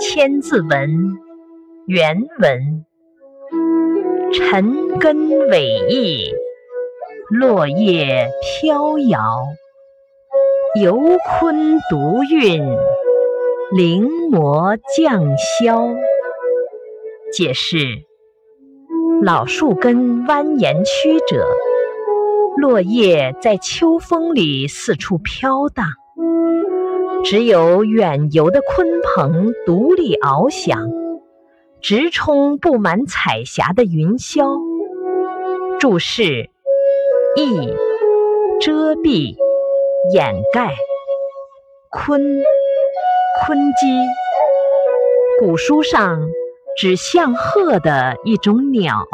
[0.00, 0.70] 千字文》
[1.86, 2.86] 原文：
[4.32, 6.32] 尘根伟异，
[7.28, 9.20] 落叶飘摇，
[10.80, 12.64] 游鲲独韵，
[13.76, 15.94] 临摹降霄。
[17.30, 17.76] 解释：
[19.22, 21.46] 老树根蜿蜒曲折，
[22.56, 25.86] 落叶在秋风里四处飘荡，
[27.24, 30.90] 只有远游的鲲鹏独立翱翔，
[31.80, 34.58] 直冲布满彩霞的云霄。
[35.78, 36.50] 注释：
[37.36, 37.74] 翳，
[38.60, 39.36] 遮蔽、
[40.12, 40.70] 掩盖；
[41.90, 42.20] 鲲，
[43.42, 43.86] 鲲鸡。
[45.38, 46.28] 古书上。
[46.76, 49.04] 指象鹤的一种鸟。